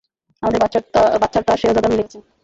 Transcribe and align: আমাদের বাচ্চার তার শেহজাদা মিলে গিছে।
আমাদের 0.43 0.61
বাচ্চার 0.61 1.43
তার 1.47 1.59
শেহজাদা 1.61 1.89
মিলে 1.91 2.03
গিছে। 2.05 2.19